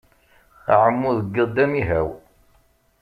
[0.73, 2.09] Aɛummu deg iḍ d amihaw.